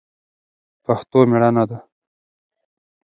پښتو 0.85 1.19
مېړانه 1.29 1.63
ده 1.69 1.77